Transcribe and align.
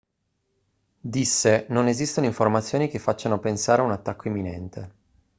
disse 0.99 1.67
non 1.69 1.87
esistono 1.87 2.25
informazioni 2.25 2.87
che 2.87 2.97
facciano 2.97 3.37
pensare 3.37 3.83
a 3.83 3.85
un 3.85 3.91
attacco 3.91 4.29
imminente 4.29 4.91